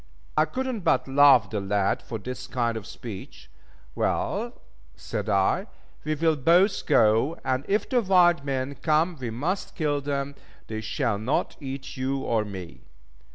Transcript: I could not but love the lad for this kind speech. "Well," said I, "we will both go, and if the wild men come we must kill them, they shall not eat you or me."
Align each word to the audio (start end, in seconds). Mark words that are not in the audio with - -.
I 0.35 0.45
could 0.45 0.65
not 0.65 0.83
but 0.83 1.07
love 1.07 1.51
the 1.51 1.59
lad 1.61 2.01
for 2.01 2.17
this 2.17 2.47
kind 2.47 2.83
speech. 2.83 3.51
"Well," 3.93 4.59
said 4.95 5.29
I, 5.29 5.67
"we 6.03 6.15
will 6.15 6.35
both 6.37 6.87
go, 6.87 7.37
and 7.45 7.63
if 7.67 7.87
the 7.87 8.01
wild 8.01 8.43
men 8.43 8.73
come 8.73 9.15
we 9.19 9.29
must 9.29 9.75
kill 9.75 10.01
them, 10.01 10.33
they 10.65 10.81
shall 10.81 11.19
not 11.19 11.55
eat 11.59 11.97
you 11.97 12.17
or 12.21 12.43
me." 12.43 12.81